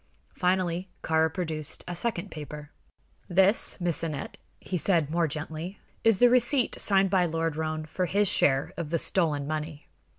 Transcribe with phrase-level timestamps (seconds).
[0.33, 2.71] Finally Kāra produced a second paper.
[3.29, 8.07] "This, Miss Aneth," he said, more gently, "is the receipt signed by Lord Roane for
[8.07, 9.85] his share of the stolen money.